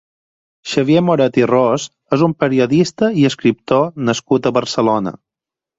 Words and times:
Xavier 0.71 1.03
Moret 1.09 1.37
i 1.41 1.45
Ros 1.51 1.85
és 2.17 2.25
un 2.29 2.35
periodista 2.45 3.13
i 3.25 3.29
escriptor 3.33 3.89
nascut 4.11 4.49
a 4.53 4.59
Barcelona. 4.59 5.17